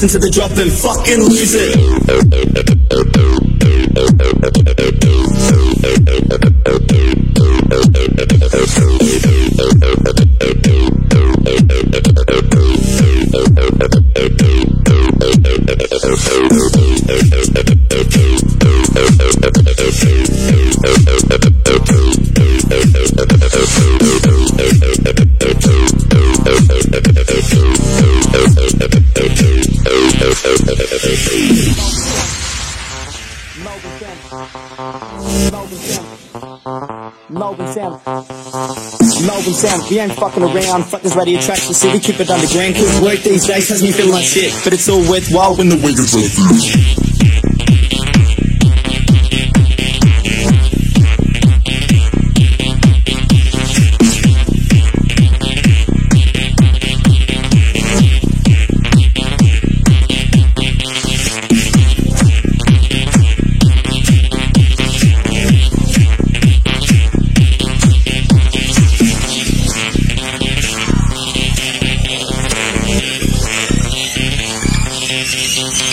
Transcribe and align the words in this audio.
Listen 0.00 0.20
to 0.20 0.26
the 0.26 0.30
drop 0.30 0.52
and 0.52 0.70
fucking 0.70 1.18
lose 1.18 1.54
it. 1.56 1.88
Melbourne 37.30 37.72
Sound. 37.72 38.00
Melbourne 39.26 39.54
Sound. 39.54 39.90
We 39.90 39.98
ain't 39.98 40.12
fucking 40.12 40.42
around. 40.42 40.84
Fuck 40.84 41.02
this 41.02 41.16
radio 41.16 41.40
tracks. 41.40 41.68
You 41.68 41.74
see, 41.74 41.92
we 41.92 42.00
keep 42.00 42.20
it 42.20 42.30
underground. 42.30 42.74
Cause 42.74 43.00
work 43.00 43.20
these 43.20 43.46
days 43.46 43.68
has 43.68 43.82
me 43.82 43.92
feeling 43.92 44.12
like 44.12 44.24
shit. 44.24 44.52
But 44.64 44.72
it's 44.72 44.88
all 44.88 45.00
worthwhile 45.10 45.56
when 45.56 45.68
the 45.68 45.76
weekend's 45.76 46.14
like 46.14 47.07
Thank. 75.30 75.87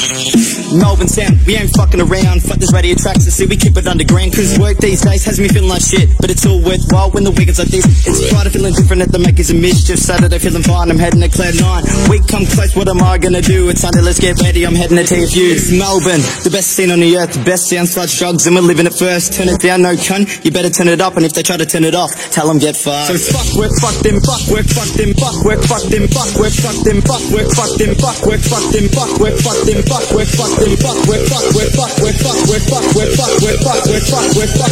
Melbourne 0.73 1.08
Sound, 1.08 1.45
we 1.45 1.55
ain't 1.55 1.69
fucking 1.75 2.02
around. 2.02 2.41
Fuck 2.41 2.58
this 2.58 2.73
radio 2.73 2.95
tracks, 2.95 3.25
you 3.25 3.31
see, 3.31 3.45
we 3.45 3.58
keep 3.58 3.77
it 3.77 3.88
underground. 3.88 4.33
Cause 4.33 4.58
work 4.58 4.77
these 4.77 5.02
days 5.02 5.23
has 5.25 5.39
me 5.39 5.47
feeling 5.47 5.69
like 5.69 5.81
shit. 5.81 6.09
But 6.17 6.31
it's 6.31 6.45
all 6.45 6.61
worthwhile 6.61 7.11
when 7.11 7.23
the 7.23 7.31
weekend's 7.31 7.59
like 7.59 7.69
this. 7.69 7.85
It's 8.08 8.30
Friday 8.31 8.49
feeling 8.49 8.73
different 8.73 9.02
at 9.02 9.11
the 9.11 9.19
Makers 9.19 9.49
of 9.52 9.58
Mischief. 9.58 9.99
Saturday 9.99 10.39
feeling 10.39 10.63
fine, 10.63 10.89
I'm 10.89 10.97
heading 10.97 11.21
to 11.21 11.30
Cloud 11.30 11.55
9. 11.55 12.09
Week 12.09 12.25
come 12.27 12.45
close, 12.45 12.75
what 12.75 12.89
am 12.89 13.02
I 13.02 13.17
gonna 13.17 13.41
do? 13.41 13.69
It's 13.69 13.81
Sunday, 13.81 14.02
let's 14.02 14.19
get 14.19 14.41
ready, 14.41 14.66
I'm 14.66 14.75
heading 14.75 14.97
to 14.97 15.05
TFU. 15.05 15.53
It's 15.53 15.71
Melbourne, 15.71 16.23
the 16.43 16.49
best 16.52 16.73
scene 16.73 16.91
on 16.91 16.99
the 16.99 17.17
earth, 17.17 17.33
the 17.33 17.43
best 17.45 17.69
sound 17.69 17.88
starts 17.88 18.17
drugs, 18.17 18.47
and 18.47 18.55
we're 18.55 18.66
living 18.66 18.88
it 18.88 18.95
first. 18.97 19.33
Turn 19.33 19.47
it 19.47 19.61
down, 19.61 19.81
no 19.81 19.95
cunt, 19.95 20.43
you 20.43 20.52
better 20.52 20.69
turn 20.69 20.89
it 20.89 20.99
up. 20.99 21.16
And 21.16 21.25
if 21.25 21.33
they 21.33 21.43
try 21.43 21.58
to 21.58 21.66
turn 21.66 21.83
it 21.83 21.95
off, 21.95 22.11
tell 22.31 22.47
them 22.47 22.58
get 22.59 22.75
fucked. 22.75 23.13
So 23.13 23.17
fuck 23.17 23.47
work, 23.55 23.71
fuck 23.80 23.95
them, 24.03 24.19
fuck 24.19 24.43
work, 24.52 24.67
fuck 24.67 24.91
them, 24.97 25.13
fuck 25.13 25.38
work, 25.45 25.61
fuck 25.63 25.83
them, 25.88 26.08
fuck 26.09 26.31
work, 26.36 26.52
fuck 26.52 26.77
them, 26.83 26.99
fuck 27.05 27.23
work, 27.31 27.47
fuck 27.53 27.71
them, 27.77 27.93
fuck 27.95 28.17
work, 28.25 28.41
fuck 28.41 28.66
them, 28.73 28.86
fuck 28.89 29.11
work, 29.21 29.38
fuck 29.39 29.59
them, 29.63 29.80
fuck 29.86 30.05
work, 30.11 30.27
fuck 30.27 30.52
them, 30.58 30.64
fuck 30.73 30.97
work, 31.05 31.21
fuck 31.30 31.45
work, 31.53 31.69
fuck 31.77 31.94
work, 32.02 32.17
fuck 32.17 32.41
work, 32.49 32.66
fuck 32.66 32.81
work, 32.97 33.13
fuck 33.13 33.38
work, 33.45 33.59
fuck 33.61 33.85
work, 33.85 34.02
fuck 34.09 34.25
work, 34.33 34.49
fuck. 34.58 34.71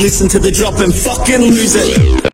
Listen 0.00 0.28
to 0.28 0.38
the 0.38 0.50
drop 0.52 0.78
and 0.78 0.94
fucking 0.94 1.40
lose 1.40 1.74
it. 1.74 2.20